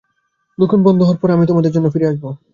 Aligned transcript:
দোকান 0.57 0.79
বন্ধ 0.83 0.99
হওয়ার 1.01 1.19
পর 1.21 1.29
আমি 1.31 1.45
তোমাদের 1.47 1.71
জন্য 1.71 1.87
ফিরে 1.93 2.09
আসব। 2.11 2.25